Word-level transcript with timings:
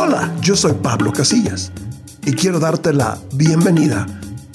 Hola, 0.00 0.32
yo 0.40 0.54
soy 0.54 0.74
Pablo 0.74 1.12
Casillas 1.12 1.72
y 2.24 2.32
quiero 2.32 2.60
darte 2.60 2.92
la 2.92 3.18
bienvenida 3.34 4.06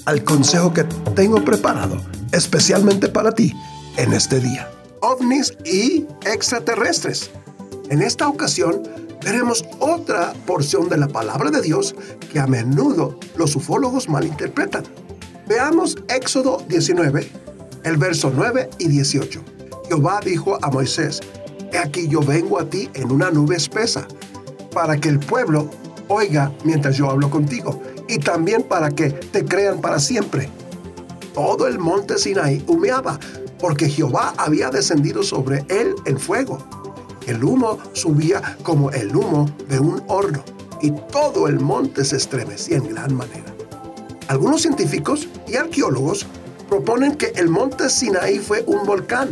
al 0.06 0.24
consejo 0.24 0.74
que 0.74 0.86
tengo 1.16 1.44
preparado 1.44 1.98
especialmente 2.32 3.10
para 3.10 3.34
ti 3.34 3.54
en 3.98 4.14
este 4.14 4.40
día. 4.40 4.72
OVNIs 5.02 5.58
y 5.66 6.08
extraterrestres. 6.26 7.30
En 7.90 8.02
esta 8.02 8.30
ocasión 8.30 8.84
veremos 9.22 9.66
otra 9.80 10.32
porción 10.46 10.88
de 10.88 10.96
la 10.96 11.10
palabra 11.10 11.52
de 11.52 11.62
Dios 11.62 11.94
que 12.32 12.40
a 12.40 12.48
menudo 12.48 13.20
los 13.36 13.54
ufólogos 13.58 14.08
malinterpretan. 14.08 14.86
Veamos 15.46 15.98
Éxodo 16.08 16.64
19, 16.70 17.30
el 17.84 17.98
verso 17.98 18.32
9 18.34 18.70
y 18.80 18.88
18. 18.88 19.44
Jehová 19.90 20.22
dijo 20.24 20.58
a 20.62 20.72
Moisés, 20.72 21.20
He 21.74 21.80
aquí 21.80 22.08
yo 22.08 22.22
vengo 22.22 22.62
a 22.62 22.70
ti 22.70 22.90
en 22.94 23.12
una 23.12 23.30
nube 23.30 23.58
espesa, 23.58 24.08
para 24.74 24.98
que 25.00 25.10
el 25.10 25.20
pueblo 25.20 25.70
oiga 26.08 26.52
mientras 26.64 26.98
yo 26.98 27.10
hablo 27.10 27.30
contigo, 27.30 27.82
y 28.08 28.20
también 28.20 28.64
para 28.64 28.92
que 28.92 29.10
te 29.10 29.46
crean 29.46 29.82
para 29.82 30.00
siempre. 30.00 30.50
Todo 31.34 31.68
el 31.68 31.80
monte 31.80 32.18
Sinaí 32.18 32.64
humeaba, 32.68 33.20
porque 33.60 33.90
Jehová 33.90 34.34
había 34.38 34.70
descendido 34.70 35.24
sobre 35.24 35.66
él 35.70 35.96
en 36.06 36.20
fuego. 36.20 36.58
El 37.26 37.44
humo 37.44 37.80
subía 37.94 38.58
como 38.64 38.92
el 38.92 39.16
humo 39.16 39.50
de 39.70 39.80
un 39.80 40.04
horno, 40.08 40.44
y 40.82 40.92
todo 41.12 41.48
el 41.48 41.60
monte 41.60 42.04
se 42.04 42.18
estremecía 42.18 42.78
en 42.78 42.90
gran 42.90 43.16
manera. 43.16 43.54
Algunos 44.28 44.62
científicos 44.62 45.28
y 45.48 45.56
arqueólogos 45.56 46.28
proponen 46.68 47.16
que 47.16 47.28
el 47.36 47.50
monte 47.50 47.90
Sinaí 47.90 48.40
fue 48.40 48.64
un 48.68 48.86
volcán. 48.86 49.30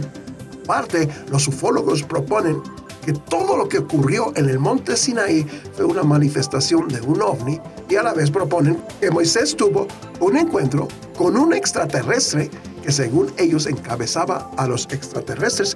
Parte, 0.66 1.10
los 1.30 1.48
ufólogos 1.48 2.04
proponen 2.04 2.62
que 3.05 3.14
todo 3.14 3.58
lo 3.58 3.68
que 3.68 3.80
ocurrió 3.80 4.32
en 4.36 4.50
el 4.50 4.60
monte 4.60 4.96
Sinaí 4.96 5.46
fue 5.73 5.86
una 5.86 6.04
manifestación 6.04 6.88
de 6.88 7.02
un 7.02 7.22
ovni 7.22 7.60
y 7.90 7.96
a 7.96 8.04
la 8.04 8.13
vez 8.13 8.32
proponen 8.32 8.82
que 8.99 9.12
Moisés 9.12 9.55
tuvo 9.55 9.88
un 10.20 10.38
encuentro 10.38 10.88
con 11.18 11.38
un 11.38 11.54
extraterrestre 11.54 12.49
que 12.84 12.91
según 12.91 13.32
ellos 13.38 13.68
encabezaba 13.68 14.52
a 14.57 14.68
los 14.68 14.85
extraterrestres, 14.91 15.76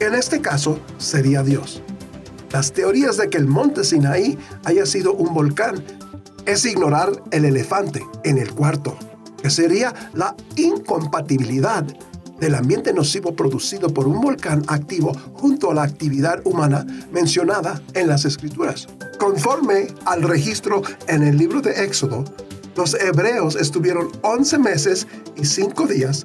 en 0.00 0.14
este 0.14 0.40
caso 0.40 0.78
sería 0.98 1.42
Dios. 1.42 1.82
Las 2.50 2.72
teorías 2.72 3.16
de 3.16 3.30
que 3.30 3.38
el 3.38 3.46
monte 3.46 3.84
Sinaí 3.84 4.38
haya 4.64 4.84
sido 4.84 5.14
un 5.14 5.32
volcán 5.32 5.82
es 6.44 6.64
ignorar 6.64 7.12
el 7.30 7.44
elefante 7.44 8.04
en 8.24 8.38
el 8.38 8.52
cuarto, 8.52 8.96
que 9.40 9.50
sería 9.50 10.10
la 10.12 10.36
incompatibilidad 10.56 11.84
del 12.42 12.56
ambiente 12.56 12.92
nocivo 12.92 13.36
producido 13.36 13.94
por 13.94 14.08
un 14.08 14.20
volcán 14.20 14.64
activo 14.66 15.12
junto 15.34 15.70
a 15.70 15.74
la 15.74 15.84
actividad 15.84 16.44
humana 16.44 16.84
mencionada 17.12 17.80
en 17.94 18.08
las 18.08 18.24
escrituras. 18.24 18.88
Conforme 19.20 19.86
al 20.06 20.22
registro 20.22 20.82
en 21.06 21.22
el 21.22 21.36
libro 21.36 21.60
de 21.60 21.84
Éxodo, 21.84 22.24
los 22.74 22.94
hebreos 22.94 23.54
estuvieron 23.54 24.10
11 24.22 24.58
meses 24.58 25.06
y 25.36 25.44
5 25.44 25.86
días 25.86 26.24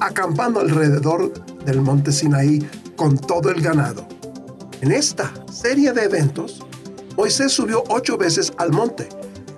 acampando 0.00 0.60
alrededor 0.60 1.32
del 1.64 1.80
monte 1.80 2.12
Sinaí 2.12 2.58
con 2.94 3.16
todo 3.16 3.48
el 3.48 3.62
ganado. 3.62 4.06
En 4.82 4.92
esta 4.92 5.32
serie 5.50 5.94
de 5.94 6.02
eventos, 6.02 6.62
Moisés 7.16 7.52
subió 7.52 7.84
ocho 7.88 8.18
veces 8.18 8.52
al 8.58 8.70
monte. 8.70 9.08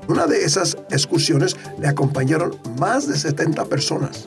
Una 0.06 0.28
de 0.28 0.44
esas 0.44 0.76
excursiones 0.90 1.56
le 1.80 1.88
acompañaron 1.88 2.56
más 2.78 3.08
de 3.08 3.18
70 3.18 3.64
personas. 3.64 4.26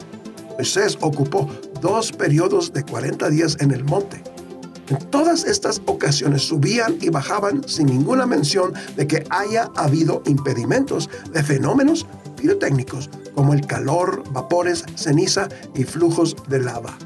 Moisés 0.57 0.97
ocupó 0.99 1.49
dos 1.81 2.11
periodos 2.11 2.73
de 2.73 2.83
40 2.83 3.29
días 3.29 3.57
en 3.59 3.71
el 3.71 3.83
monte. 3.83 4.21
En 4.89 4.97
todas 5.11 5.45
estas 5.45 5.81
ocasiones 5.85 6.41
subían 6.41 6.97
y 6.99 7.09
bajaban 7.09 7.67
sin 7.67 7.87
ninguna 7.87 8.25
mención 8.25 8.73
de 8.95 9.07
que 9.07 9.23
haya 9.29 9.69
habido 9.75 10.23
impedimentos 10.25 11.09
de 11.31 11.43
fenómenos 11.43 12.07
pirotécnicos 12.41 13.09
como 13.35 13.53
el 13.53 13.65
calor, 13.67 14.23
vapores, 14.31 14.83
ceniza 14.95 15.47
y 15.75 15.83
flujos 15.83 16.35
de 16.47 16.59
lava. 16.59 16.97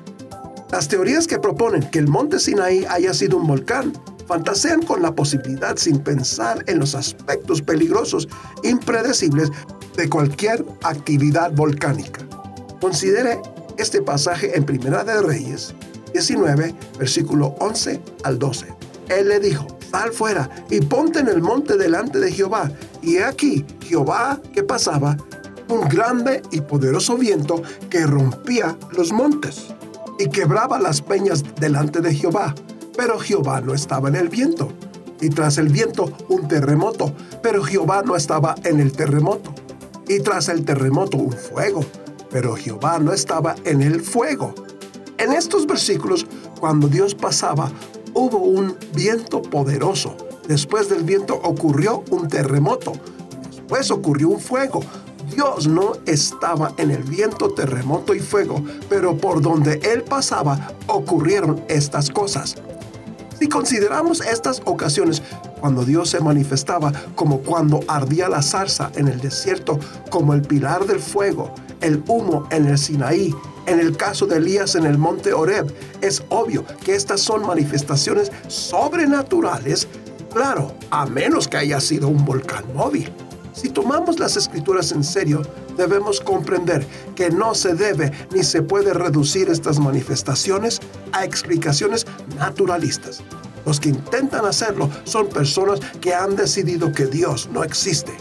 Las 0.72 0.88
teorías 0.88 1.28
que 1.28 1.40
proponen 1.40 1.90
que 1.90 2.00
el 2.00 2.08
monte 2.08 2.40
Sinaí 2.40 2.86
haya 2.90 3.14
sido 3.14 3.38
un 3.38 3.48
volcán 3.48 3.94
fantasean 4.28 4.81
con 4.81 5.02
la 5.02 5.14
posibilidad 5.14 5.75
sin 5.78 6.00
pensar 6.00 6.64
en 6.68 6.80
los 6.80 6.96
aspectos 6.96 7.62
peligrosos 7.62 8.28
impredecibles 8.64 9.52
de 9.98 10.09
cualquier 10.09 10.66
actividad 10.84 11.52
volcánica. 11.52 12.22
Considere 12.81 13.40
este 13.78 14.02
pasaje 14.02 14.58
en 14.58 14.66
Primera 14.66 15.04
de 15.04 15.22
Reyes 15.22 15.74
19, 16.14 16.76
versículo 16.98 17.56
11 17.60 18.02
al 18.24 18.40
12. 18.40 18.68
Él 19.10 19.30
le 19.30 19.40
dijo, 19.40 19.68
sal 19.92 20.12
fuera 20.12 20.50
y 20.70 20.82
ponte 20.82 21.20
en 21.20 21.28
el 21.28 21.42
monte 21.42 21.78
delante 21.78 22.20
de 22.20 22.32
Jehová. 22.32 22.72
Y 23.02 23.18
he 23.18 23.24
aquí, 23.24 23.66
Jehová 23.82 24.40
que 24.54 24.64
pasaba, 24.64 25.18
un 25.70 25.88
grande 25.88 26.42
y 26.52 26.62
poderoso 26.62 27.18
viento 27.18 27.62
que 27.90 28.06
rompía 28.06 28.78
los 28.92 29.12
montes 29.12 29.68
y 30.20 30.30
quebraba 30.30 30.80
las 30.80 31.02
peñas 31.02 31.44
delante 31.60 32.00
de 32.02 32.14
Jehová. 32.14 32.54
Pero 32.96 33.20
Jehová 33.20 33.62
no 33.62 33.74
estaba 33.74 34.10
en 34.10 34.16
el 34.16 34.30
viento. 34.30 34.72
Y 35.20 35.30
tras 35.30 35.58
el 35.58 35.70
viento 35.70 36.12
un 36.28 36.48
terremoto, 36.48 37.14
pero 37.42 37.64
Jehová 37.64 38.04
no 38.06 38.16
estaba 38.16 38.56
en 38.64 38.80
el 38.80 38.92
terremoto. 38.92 39.54
Y 40.08 40.20
tras 40.20 40.50
el 40.50 40.66
terremoto 40.66 41.18
un 41.18 41.32
fuego, 41.32 41.86
pero 42.34 42.56
Jehová 42.56 42.98
no 42.98 43.14
estaba 43.14 43.56
en 43.64 43.84
el 43.84 44.02
fuego. 44.02 44.56
En 45.20 45.32
estos 45.34 45.68
versículos, 45.68 46.26
cuando 46.60 46.88
Dios 46.88 47.14
pasaba, 47.14 47.72
hubo 48.16 48.40
un 48.40 48.76
viento 48.96 49.44
poderoso. 49.44 50.18
Después 50.48 50.90
del 50.90 51.04
viento 51.04 51.36
ocurrió 51.36 52.04
un 52.10 52.28
terremoto. 52.28 52.94
Después 53.52 53.92
ocurrió 53.92 54.30
un 54.30 54.40
fuego. 54.40 54.82
Dios 55.34 55.68
no 55.68 55.94
estaba 56.08 56.74
en 56.78 56.90
el 56.90 57.04
viento, 57.04 57.54
terremoto 57.54 58.16
y 58.16 58.20
fuego, 58.20 58.64
pero 58.90 59.16
por 59.16 59.40
donde 59.40 59.80
Él 59.84 60.02
pasaba 60.04 60.74
ocurrieron 60.88 61.64
estas 61.70 62.10
cosas. 62.10 62.56
Si 63.40 63.48
consideramos 63.48 64.22
estas 64.22 64.62
ocasiones 64.66 65.22
cuando 65.60 65.84
Dios 65.84 66.10
se 66.10 66.20
manifestaba 66.20 66.92
como 67.16 67.40
cuando 67.40 67.82
ardía 67.88 68.30
la 68.30 68.42
zarza 68.42 68.92
en 68.96 69.08
el 69.08 69.20
desierto, 69.20 69.80
como 70.10 70.34
el 70.34 70.42
pilar 70.42 70.86
del 70.86 71.00
fuego, 71.00 71.54
el 71.82 72.04
humo 72.08 72.48
en 72.52 72.68
el 72.68 72.78
Sinaí, 72.78 73.34
en 73.66 73.80
el 73.80 73.96
caso 73.96 74.26
de 74.26 74.38
Elías 74.38 74.76
en 74.76 74.86
el 74.86 74.98
monte 74.98 75.34
Oreb, 75.34 75.74
es 76.02 76.24
obvio 76.30 76.66
que 76.84 76.96
estas 76.96 77.22
son 77.22 77.46
manifestaciones 77.46 78.32
sobrenaturales, 78.48 79.88
claro, 80.34 80.74
a 80.90 81.06
menos 81.06 81.48
que 81.48 81.58
haya 81.58 81.80
sido 81.80 82.08
un 82.08 82.26
volcán 82.26 82.66
móvil. 82.74 83.12
Si 83.53 83.69
tomamos 83.69 84.19
las 84.19 84.36
escrituras 84.36 84.91
en 84.91 85.03
serio, 85.03 85.44
debemos 85.78 86.19
comprender 86.19 86.86
que 87.16 87.30
no 87.30 87.53
se 87.53 87.75
debe 87.75 88.12
ni 88.34 88.44
se 88.44 88.64
puede 88.64 88.94
reducir 88.94 89.50
estas 89.50 89.80
manifestaciones 89.80 90.80
a 91.12 91.24
explicaciones 91.24 92.06
naturalistas. 92.38 93.22
Los 93.66 93.80
que 93.80 93.90
intentan 93.90 94.46
hacerlo 94.46 94.90
son 95.03 95.28
personas 95.28 95.80
que 96.02 96.13
han 96.13 96.36
decidido 96.36 96.92
que 96.92 97.06
Dios 97.06 97.47
no 97.53 97.63
existe. 97.63 98.12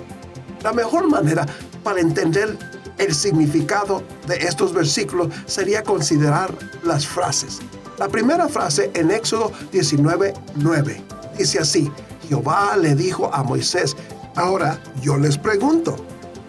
La 0.63 0.73
mejor 0.73 1.09
manera 1.09 1.47
para 1.83 2.01
entender 2.01 2.57
el 2.99 3.15
significado 3.15 4.03
de 4.29 4.37
estos 4.37 4.73
versículos 4.73 5.29
sería 5.47 5.83
considerar 5.83 6.55
las 6.85 7.07
frases. 7.07 7.61
La 7.99 8.09
primera 8.09 8.49
frase 8.49 8.91
en 8.95 9.11
Éxodo 9.11 9.51
19:9 9.73 11.03
dice 11.37 11.59
así: 11.59 11.91
Jehová 12.29 12.77
le 12.77 12.95
dijo 12.95 13.33
a 13.35 13.43
Moisés, 13.43 13.97
ahora 14.37 14.79
yo 15.01 15.17
les 15.17 15.37
pregunto, 15.39 15.97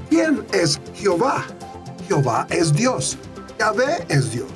¿quién 0.09 0.45
es 0.53 0.79
Jehová? 0.93 1.45
Jehová 2.07 2.47
es 2.49 2.73
Dios, 2.73 3.17
Yahvé 3.59 4.05
es 4.09 4.31
Dios, 4.31 4.49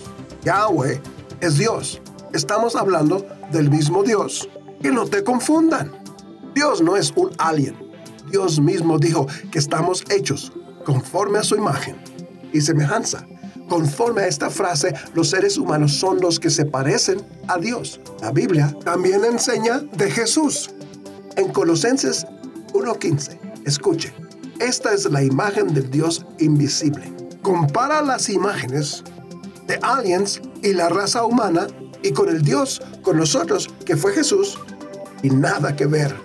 Yahweh 0.43 1.01
es 1.41 1.57
Dios. 1.57 2.01
Estamos 2.33 2.75
hablando 2.75 3.25
del 3.51 3.69
mismo 3.69 4.03
Dios. 4.03 4.49
Que 4.81 4.91
no 4.91 5.05
te 5.05 5.23
confundan. 5.23 5.91
Dios 6.53 6.81
no 6.81 6.95
es 6.97 7.11
un 7.15 7.31
alien. 7.37 7.75
Dios 8.29 8.59
mismo 8.59 8.99
dijo 8.99 9.27
que 9.51 9.59
estamos 9.59 10.03
hechos 10.09 10.51
conforme 10.85 11.39
a 11.39 11.43
su 11.43 11.55
imagen 11.55 11.95
y 12.53 12.61
semejanza. 12.61 13.25
Conforme 13.69 14.21
a 14.21 14.27
esta 14.27 14.49
frase, 14.49 14.93
los 15.13 15.29
seres 15.29 15.57
humanos 15.57 15.93
son 15.93 16.19
los 16.21 16.39
que 16.39 16.49
se 16.49 16.65
parecen 16.65 17.21
a 17.47 17.57
Dios. 17.57 17.99
La 18.21 18.31
Biblia 18.31 18.75
también 18.83 19.25
enseña 19.25 19.79
de 19.79 20.09
Jesús. 20.09 20.69
En 21.35 21.51
Colosenses 21.51 22.25
1.15, 22.87 23.37
escuche, 23.65 24.13
esta 24.59 24.93
es 24.93 25.05
la 25.11 25.21
imagen 25.21 25.73
del 25.73 25.89
Dios 25.89 26.25
invisible. 26.39 27.11
Compara 27.41 28.01
las 28.01 28.29
imágenes 28.29 29.03
de 29.67 29.77
aliens 29.81 30.41
y 30.63 30.73
la 30.73 30.87
raza 30.87 31.25
humana 31.25 31.67
y 32.01 32.11
con 32.11 32.29
el 32.29 32.41
Dios, 32.41 32.81
con 33.01 33.17
nosotros, 33.17 33.67
que 33.85 33.97
fue 33.97 34.13
Jesús, 34.13 34.57
y 35.21 35.29
nada 35.29 35.75
que 35.75 35.85
ver. 35.85 36.15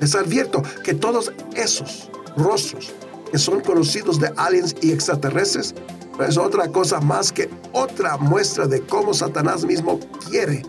Les 0.00 0.14
advierto 0.14 0.62
que 0.84 0.92
todos 0.92 1.32
esos 1.54 2.10
rostros 2.36 2.92
que 3.30 3.38
son 3.38 3.60
conocidos 3.60 4.20
de 4.20 4.30
aliens 4.36 4.74
y 4.82 4.92
extraterrestres, 4.92 5.74
no 6.18 6.24
es 6.24 6.36
otra 6.36 6.68
cosa 6.68 7.00
más 7.00 7.32
que 7.32 7.48
otra 7.72 8.18
muestra 8.18 8.66
de 8.66 8.82
cómo 8.82 9.14
Satanás 9.14 9.64
mismo 9.64 9.98
quiere 10.28 10.62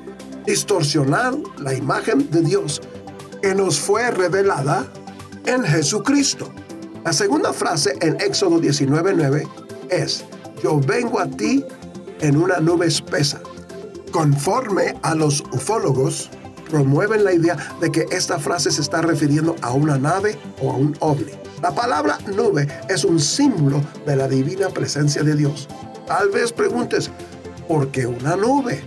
distorsionar 0.45 1.35
la 1.57 1.73
imagen 1.73 2.29
de 2.31 2.41
Dios 2.41 2.81
que 3.41 3.53
nos 3.53 3.79
fue 3.79 4.11
revelada 4.11 4.91
en 5.45 5.63
Jesucristo. 5.63 6.51
La 7.03 7.13
segunda 7.13 7.53
frase 7.53 7.93
en 8.01 8.19
Éxodo 8.21 8.59
19:9 8.59 9.47
es, 9.89 10.23
yo 10.63 10.79
vengo 10.79 11.19
a 11.19 11.25
ti 11.25 11.65
en 12.19 12.37
una 12.37 12.59
nube 12.59 12.87
espesa. 12.87 13.41
Conforme 14.11 14.95
a 15.01 15.15
los 15.15 15.41
ufólogos, 15.51 16.29
promueven 16.69 17.23
la 17.23 17.33
idea 17.33 17.57
de 17.79 17.91
que 17.91 18.05
esta 18.11 18.39
frase 18.39 18.71
se 18.71 18.81
está 18.81 19.01
refiriendo 19.01 19.55
a 19.61 19.71
una 19.71 19.97
nave 19.97 20.37
o 20.61 20.71
a 20.71 20.75
un 20.75 20.95
ovni. 20.99 21.31
La 21.61 21.75
palabra 21.75 22.17
nube 22.35 22.67
es 22.89 23.03
un 23.03 23.19
símbolo 23.19 23.81
de 24.05 24.15
la 24.15 24.27
divina 24.27 24.69
presencia 24.69 25.21
de 25.23 25.35
Dios. 25.35 25.67
Tal 26.07 26.29
vez 26.29 26.51
preguntes, 26.51 27.11
¿por 27.67 27.89
qué 27.91 28.07
una 28.07 28.35
nube? 28.35 28.83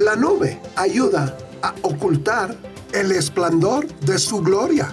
La 0.00 0.16
nube 0.16 0.60
ayuda 0.76 1.36
a 1.62 1.74
ocultar 1.82 2.56
el 2.92 3.12
esplendor 3.12 3.86
de 4.00 4.18
su 4.18 4.40
gloria. 4.40 4.92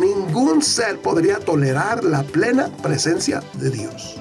Ningún 0.00 0.62
ser 0.62 0.98
podría 1.02 1.38
tolerar 1.40 2.02
la 2.04 2.22
plena 2.22 2.70
presencia 2.82 3.42
de 3.58 3.68
Dios. 3.68 4.18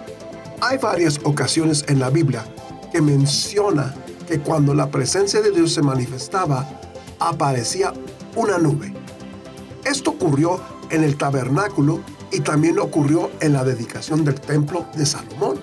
Hay 0.59 0.77
varias 0.77 1.21
ocasiones 1.23 1.85
en 1.87 1.99
la 1.99 2.09
Biblia 2.09 2.43
que 2.91 3.01
menciona 3.01 3.95
que 4.27 4.41
cuando 4.41 4.73
la 4.73 4.91
presencia 4.91 5.39
de 5.39 5.51
Dios 5.51 5.73
se 5.73 5.81
manifestaba, 5.81 6.69
aparecía 7.19 7.93
una 8.35 8.57
nube. 8.57 8.93
Esto 9.85 10.09
ocurrió 10.09 10.59
en 10.89 11.05
el 11.05 11.15
tabernáculo 11.17 12.01
y 12.29 12.41
también 12.41 12.77
ocurrió 12.77 13.31
en 13.39 13.53
la 13.53 13.63
dedicación 13.63 14.25
del 14.25 14.35
templo 14.41 14.85
de 14.97 15.05
Salomón. 15.05 15.61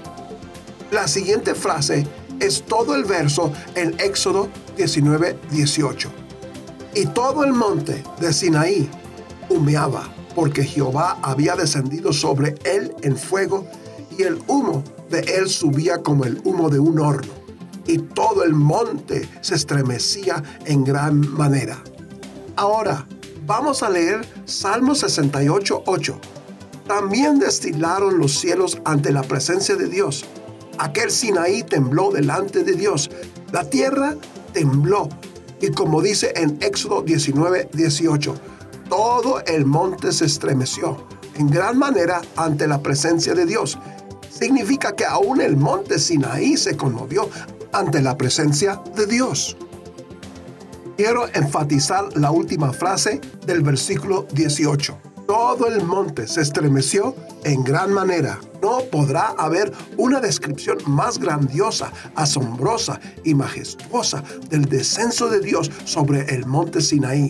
La 0.92 1.08
siguiente 1.08 1.54
frase 1.54 2.06
es 2.40 2.62
todo 2.62 2.94
el 2.94 3.04
verso 3.04 3.52
en 3.74 3.94
Éxodo 4.00 4.48
19, 4.78 5.38
18. 5.50 6.08
Y 6.94 7.04
todo 7.04 7.44
el 7.44 7.52
monte 7.52 8.02
de 8.18 8.32
Sinaí 8.32 8.88
humeaba, 9.48 10.08
porque 10.34 10.64
Jehová 10.64 11.18
había 11.22 11.56
descendido 11.56 12.12
sobre 12.12 12.54
él 12.64 12.94
en 13.02 13.16
fuego, 13.16 13.66
y 14.16 14.22
el 14.22 14.38
humo 14.46 14.82
de 15.10 15.20
él 15.20 15.48
subía 15.48 16.02
como 16.02 16.24
el 16.24 16.40
humo 16.44 16.70
de 16.70 16.78
un 16.78 16.98
horno 17.00 17.46
y 17.86 17.98
todo 17.98 18.42
el 18.44 18.54
monte 18.54 19.28
se 19.40 19.54
estremecía 19.54 20.42
en 20.64 20.84
gran 20.84 21.20
manera. 21.34 21.82
Ahora, 22.56 23.06
vamos 23.46 23.82
a 23.82 23.90
leer 23.90 24.26
Salmo 24.44 24.94
68, 24.94 25.84
8. 25.86 26.20
También 26.86 27.38
destilaron 27.38 28.18
los 28.18 28.38
cielos 28.38 28.80
ante 28.84 29.12
la 29.12 29.22
presencia 29.22 29.76
de 29.76 29.88
Dios. 29.88 30.24
Aquel 30.78 31.10
Sinaí 31.10 31.62
tembló 31.62 32.10
delante 32.10 32.64
de 32.64 32.72
Dios. 32.72 33.10
La 33.52 33.68
tierra 33.68 34.16
tembló. 34.52 35.08
Y 35.60 35.70
como 35.70 36.02
dice 36.02 36.32
en 36.36 36.58
Éxodo 36.60 37.02
19, 37.02 37.70
18, 37.72 38.34
todo 38.88 39.40
el 39.46 39.66
monte 39.66 40.12
se 40.12 40.26
estremeció 40.26 41.06
en 41.34 41.48
gran 41.48 41.78
manera 41.78 42.22
ante 42.36 42.66
la 42.66 42.80
presencia 42.80 43.34
de 43.34 43.46
Dios. 43.46 43.78
Significa 44.30 44.94
que 44.94 45.04
aún 45.04 45.40
el 45.40 45.56
monte 45.56 45.98
Sinaí 45.98 46.56
se 46.56 46.76
conmovió 46.76 47.28
ante 47.72 48.00
la 48.00 48.16
presencia 48.16 48.80
de 48.94 49.06
Dios. 49.06 49.56
Quiero 50.96 51.28
enfatizar 51.34 52.16
la 52.16 52.30
última 52.30 52.72
frase 52.72 53.20
del 53.46 53.62
versículo 53.62 54.26
18. 54.32 54.96
Todo 55.26 55.66
el 55.66 55.84
monte 55.84 56.26
se 56.26 56.40
estremeció 56.40 57.14
en 57.44 57.64
gran 57.64 57.92
manera. 57.92 58.38
No 58.62 58.78
podrá 58.90 59.34
haber 59.36 59.72
una 59.96 60.20
descripción 60.20 60.78
más 60.86 61.18
grandiosa, 61.18 61.92
asombrosa 62.14 63.00
y 63.24 63.34
majestuosa 63.34 64.22
del 64.48 64.66
descenso 64.66 65.28
de 65.28 65.40
Dios 65.40 65.70
sobre 65.84 66.34
el 66.34 66.46
monte 66.46 66.80
Sinaí. 66.80 67.28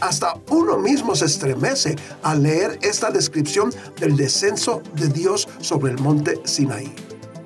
Hasta 0.00 0.34
uno 0.50 0.78
mismo 0.78 1.14
se 1.14 1.26
estremece 1.26 1.96
al 2.22 2.42
leer 2.42 2.78
esta 2.82 3.10
descripción 3.10 3.72
del 3.98 4.16
descenso 4.16 4.82
de 4.94 5.08
Dios 5.08 5.48
sobre 5.60 5.92
el 5.92 5.98
monte 5.98 6.40
Sinaí. 6.44 6.92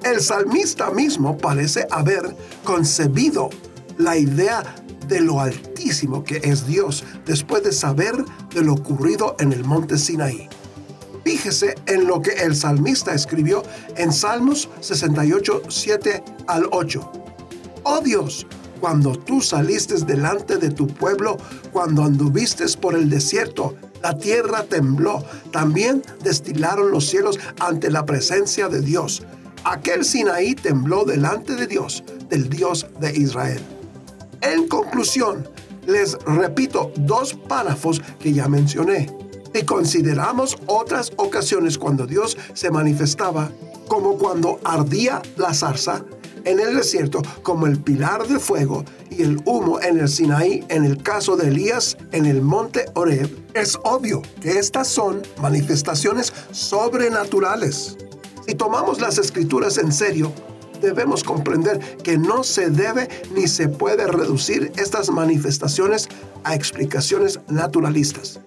El 0.02 0.20
salmista 0.20 0.90
mismo 0.90 1.36
parece 1.36 1.86
haber 1.90 2.34
concebido 2.64 3.50
la 3.98 4.16
idea 4.16 4.62
de 5.08 5.20
lo 5.20 5.40
altísimo 5.40 6.22
que 6.22 6.40
es 6.44 6.66
Dios 6.66 7.04
después 7.26 7.62
de 7.64 7.72
saber 7.72 8.14
de 8.54 8.62
lo 8.62 8.74
ocurrido 8.74 9.36
en 9.38 9.52
el 9.52 9.64
monte 9.64 9.98
Sinaí. 9.98 10.48
Fíjese 11.24 11.74
en 11.86 12.06
lo 12.06 12.22
que 12.22 12.30
el 12.30 12.56
salmista 12.56 13.12
escribió 13.12 13.62
en 13.96 14.12
Salmos 14.12 14.68
68, 14.80 15.62
7 15.68 16.24
al 16.46 16.68
8. 16.70 17.12
Oh 17.82 18.00
Dios, 18.00 18.46
cuando 18.80 19.12
tú 19.18 19.40
saliste 19.40 19.94
delante 20.04 20.56
de 20.56 20.70
tu 20.70 20.86
pueblo, 20.86 21.36
cuando 21.72 22.04
anduviste 22.04 22.64
por 22.80 22.94
el 22.94 23.08
desierto, 23.08 23.74
la 24.02 24.16
tierra 24.16 24.64
tembló, 24.64 25.24
también 25.50 26.02
destilaron 26.22 26.90
los 26.90 27.06
cielos 27.06 27.38
ante 27.60 27.90
la 27.90 28.06
presencia 28.06 28.68
de 28.68 28.80
Dios 28.80 29.22
aquel 29.64 30.04
Sinaí 30.04 30.54
tembló 30.54 31.04
delante 31.04 31.54
de 31.54 31.66
Dios, 31.66 32.04
del 32.28 32.48
Dios 32.48 32.86
de 33.00 33.16
Israel. 33.16 33.60
En 34.40 34.68
conclusión, 34.68 35.46
les 35.86 36.16
repito 36.24 36.92
dos 36.96 37.34
párrafos 37.34 38.02
que 38.20 38.32
ya 38.32 38.48
mencioné. 38.48 39.10
Y 39.54 39.64
consideramos 39.64 40.56
otras 40.66 41.12
ocasiones 41.16 41.78
cuando 41.78 42.06
Dios 42.06 42.36
se 42.52 42.70
manifestaba, 42.70 43.50
como 43.88 44.18
cuando 44.18 44.60
ardía 44.64 45.22
la 45.36 45.54
zarza 45.54 46.04
en 46.48 46.60
el 46.60 46.74
desierto, 46.74 47.20
como 47.42 47.66
el 47.66 47.78
pilar 47.78 48.26
de 48.26 48.38
fuego 48.38 48.84
y 49.10 49.22
el 49.22 49.40
humo 49.44 49.80
en 49.80 49.98
el 49.98 50.08
Sinaí, 50.08 50.64
en 50.68 50.84
el 50.84 51.02
caso 51.02 51.36
de 51.36 51.48
Elías 51.48 51.98
en 52.12 52.24
el 52.24 52.40
monte 52.40 52.86
Horeb, 52.94 53.30
es 53.52 53.78
obvio 53.84 54.22
que 54.40 54.58
estas 54.58 54.88
son 54.88 55.22
manifestaciones 55.42 56.32
sobrenaturales. 56.50 57.98
Si 58.46 58.54
tomamos 58.54 58.98
las 58.98 59.18
escrituras 59.18 59.76
en 59.76 59.92
serio, 59.92 60.32
debemos 60.80 61.22
comprender 61.22 61.80
que 61.98 62.16
no 62.16 62.42
se 62.42 62.70
debe 62.70 63.08
ni 63.34 63.46
se 63.46 63.68
puede 63.68 64.06
reducir 64.06 64.72
estas 64.76 65.10
manifestaciones 65.10 66.08
a 66.44 66.54
explicaciones 66.54 67.40
naturalistas. 67.48 68.40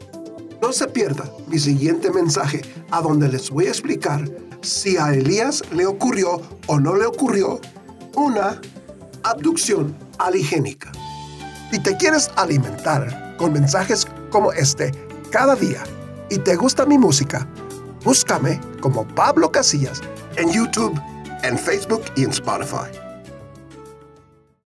No 0.59 0.73
se 0.73 0.87
pierda 0.87 1.31
mi 1.47 1.59
siguiente 1.59 2.09
mensaje, 2.09 2.61
a 2.89 3.01
donde 3.01 3.27
les 3.27 3.51
voy 3.51 3.67
a 3.67 3.69
explicar 3.69 4.27
si 4.61 4.97
a 4.97 5.13
Elías 5.13 5.63
le 5.71 5.85
ocurrió 5.85 6.41
o 6.67 6.79
no 6.79 6.95
le 6.95 7.05
ocurrió 7.05 7.59
una 8.15 8.59
abducción 9.23 9.95
aligénica. 10.19 10.91
Si 11.71 11.79
te 11.79 11.95
quieres 11.97 12.29
alimentar 12.35 13.35
con 13.37 13.53
mensajes 13.53 14.07
como 14.29 14.51
este 14.51 14.91
cada 15.31 15.55
día 15.55 15.83
y 16.29 16.37
te 16.37 16.55
gusta 16.55 16.85
mi 16.85 16.97
música, 16.97 17.47
Búscame 18.03 18.59
como 18.81 19.07
Pablo 19.07 19.51
Casillas 19.51 20.01
en 20.35 20.51
YouTube, 20.51 20.99
en 21.43 21.57
Facebook 21.57 22.01
y 22.15 22.23
en 22.23 22.31
Spotify. 22.31 22.89